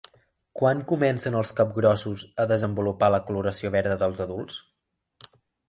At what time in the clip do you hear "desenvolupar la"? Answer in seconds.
2.53-3.21